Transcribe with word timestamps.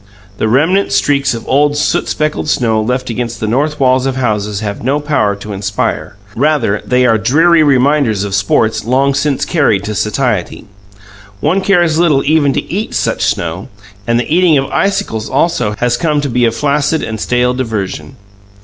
The 0.39 0.47
remnant 0.47 0.91
streaks 0.91 1.35
of 1.35 1.47
old 1.47 1.77
soot 1.77 2.07
speckled 2.07 2.49
snow 2.49 2.81
left 2.81 3.11
against 3.11 3.39
the 3.39 3.45
north 3.45 3.79
walls 3.79 4.07
of 4.07 4.15
houses 4.15 4.59
have 4.61 4.83
no 4.83 4.99
power 4.99 5.35
to 5.35 5.53
inspire; 5.53 6.15
rather, 6.35 6.81
they 6.83 7.05
are 7.05 7.19
dreary 7.19 7.61
reminders 7.61 8.23
of 8.23 8.33
sports 8.33 8.83
long 8.83 9.13
since 9.13 9.45
carried 9.45 9.83
to 9.83 9.93
satiety. 9.93 10.65
One 11.39 11.61
cares 11.61 11.99
little 11.99 12.23
even 12.23 12.51
to 12.53 12.63
eat 12.73 12.95
such 12.95 13.21
snow, 13.23 13.67
and 14.07 14.19
the 14.19 14.35
eating 14.35 14.57
of 14.57 14.65
icicles, 14.71 15.29
also, 15.29 15.75
has 15.77 15.97
come 15.97 16.19
to 16.21 16.29
be 16.29 16.45
a 16.45 16.51
flaccid 16.51 17.03
and 17.03 17.19
stale 17.19 17.53
diversion. 17.53 18.15